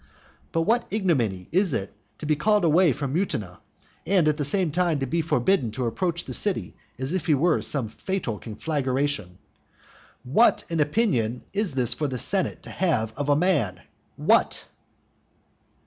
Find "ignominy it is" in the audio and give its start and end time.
0.91-1.77